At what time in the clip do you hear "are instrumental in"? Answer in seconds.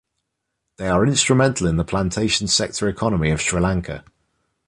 0.89-1.77